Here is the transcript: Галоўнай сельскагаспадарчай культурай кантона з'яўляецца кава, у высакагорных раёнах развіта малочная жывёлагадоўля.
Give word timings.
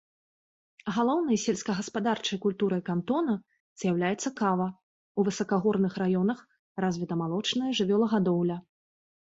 Галоўнай 0.93 1.37
сельскагаспадарчай 1.41 2.39
культурай 2.45 2.81
кантона 2.89 3.35
з'яўляецца 3.81 4.29
кава, 4.41 4.67
у 5.17 5.27
высакагорных 5.29 5.93
раёнах 6.05 6.39
развіта 6.87 7.13
малочная 7.25 7.71
жывёлагадоўля. 7.83 8.57